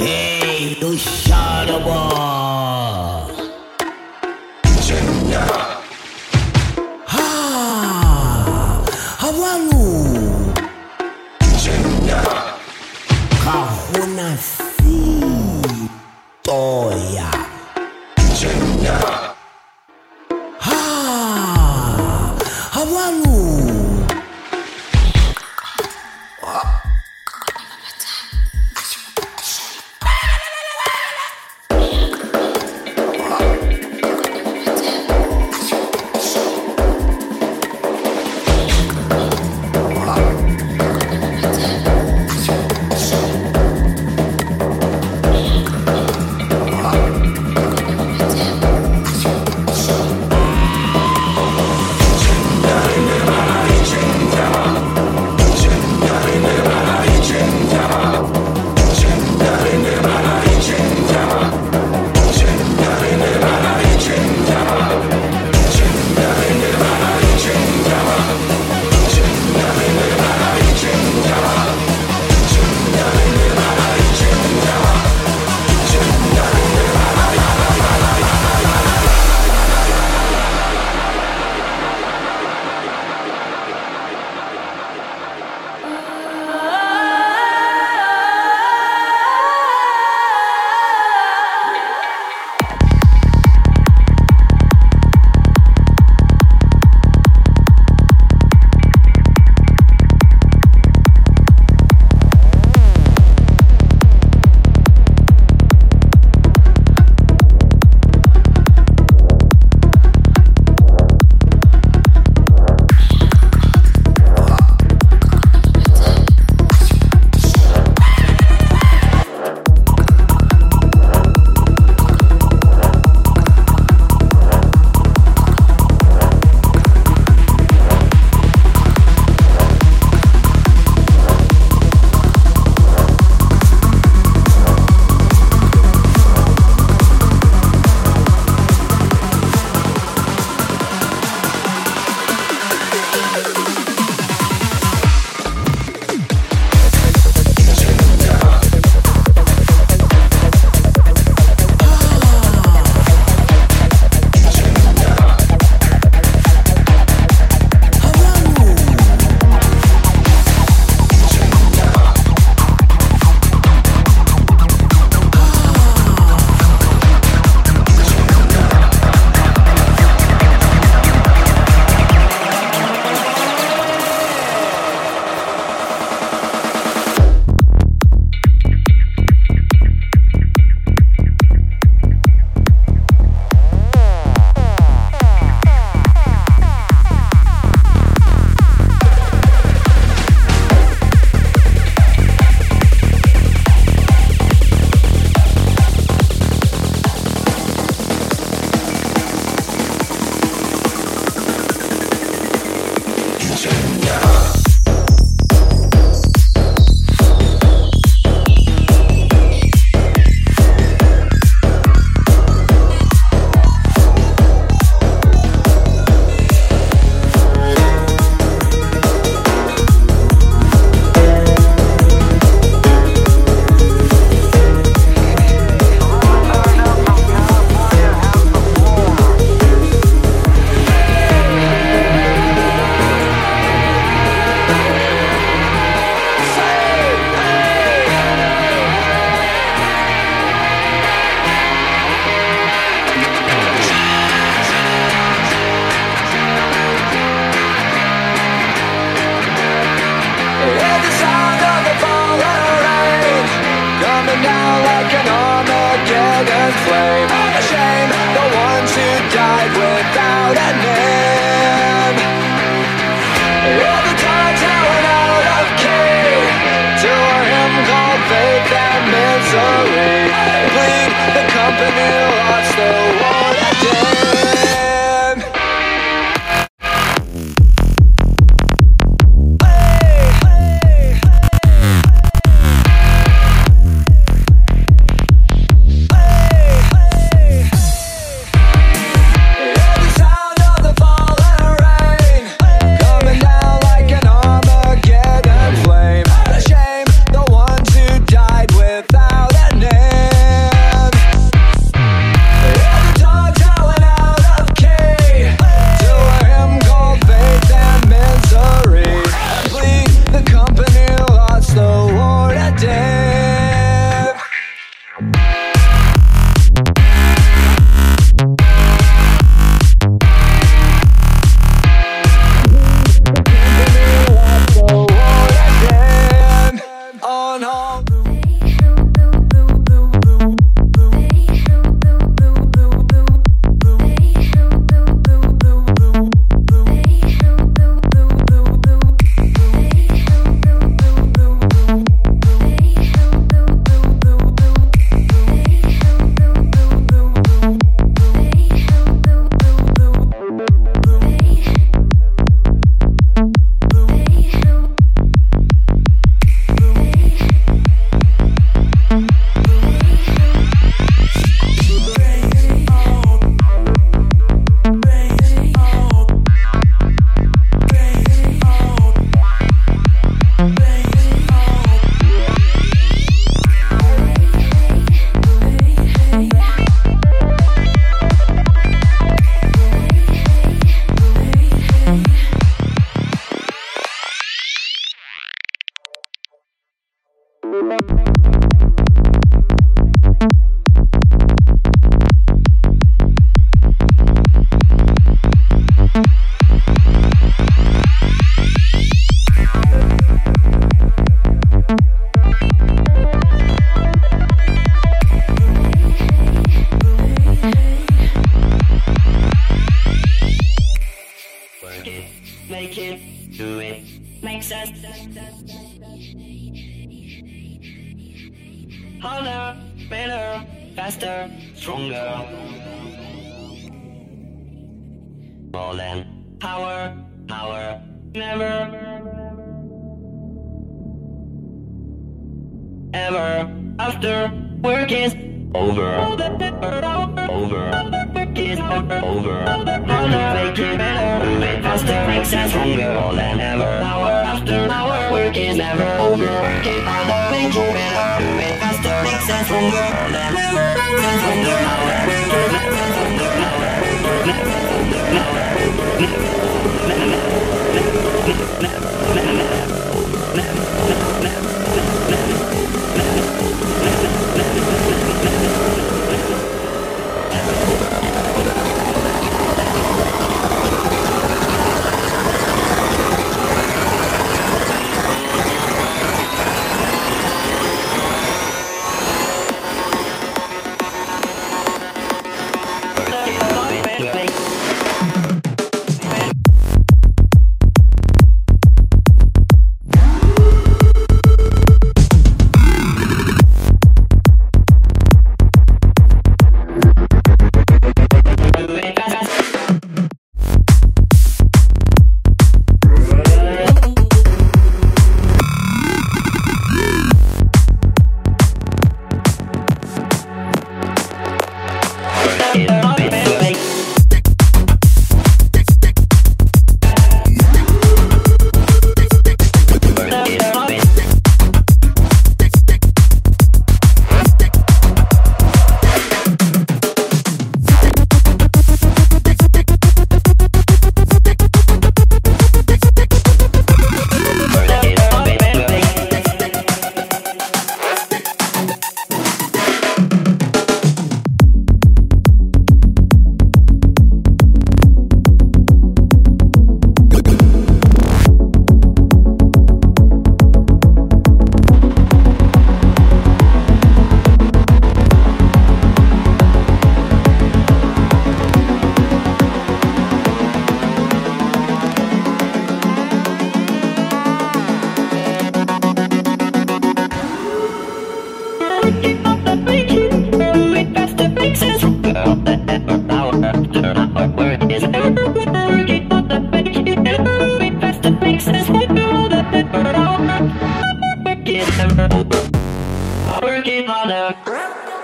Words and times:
Hey, 0.00 0.78
you 0.80 0.96
shut 0.96 1.68
up. 1.68 1.82
Ah, 1.84 2.49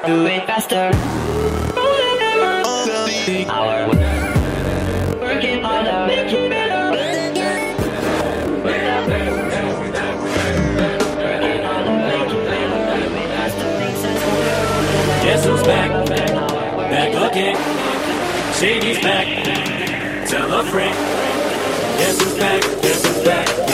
do 0.06 0.24
it 0.26 0.46
faster. 0.46 0.90
Our 3.50 3.88
working 5.18 5.62
harder, 5.62 6.06
make 6.06 6.32
it 6.32 6.48
better. 6.48 6.92
Guess 15.24 15.44
who's 15.44 15.62
back? 15.64 15.90
Back 16.88 17.12
looking. 17.14 17.56
Shady's 18.54 19.00
back. 19.00 19.26
Tell 20.28 20.52
a 20.52 20.64
friend. 20.64 20.94
Guess 21.98 22.22
who's 22.22 22.38
back? 22.38 22.62
Guess 22.62 23.04
who's 23.04 23.24
back? 23.24 23.65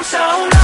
I'm 0.00 0.04
so. 0.04 0.59